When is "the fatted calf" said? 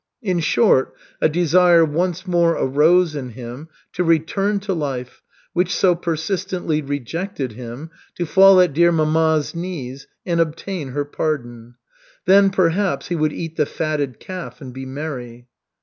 13.57-14.59